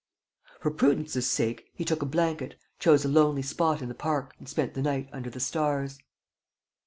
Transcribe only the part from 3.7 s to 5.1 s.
in the park and spent the night